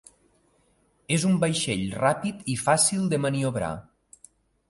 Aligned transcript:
És 1.17 1.25
un 1.31 1.35
vaixell 1.43 1.83
ràpid 1.99 2.49
i 2.53 2.57
fàcil 2.63 3.05
de 3.13 3.19
maniobrar. 3.27 3.73